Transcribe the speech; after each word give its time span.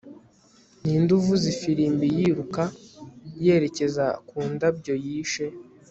ninde 0.83 1.11
uvuza 1.19 1.45
ifirimbi 1.53 2.05
yiruka 2.17 2.63
yerekeza 3.43 4.05
ku 4.27 4.39
ndabyo 4.53 4.93
yishe 5.05 5.45